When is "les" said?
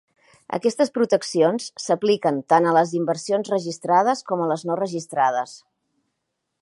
2.77-2.95, 4.53-4.65